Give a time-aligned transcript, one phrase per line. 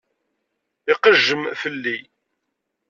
[0.91, 1.97] Iqejjem fell-i.